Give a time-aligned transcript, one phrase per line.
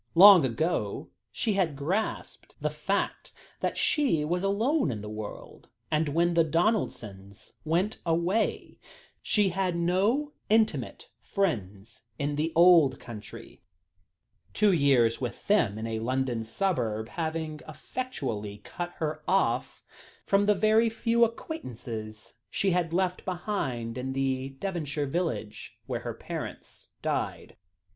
[0.15, 6.09] Long ago, she had grasped the fact that she was alone in the world, and
[6.09, 8.79] when the Donaldsons went away,
[9.21, 13.61] she had no intimate friends in the old country
[14.55, 19.83] two years of life with them in a London suburb having effectually cut her off
[20.25, 26.15] from the very few acquaintances she had left behind, in the Devonshire village, where her
[26.15, 27.55] parents died.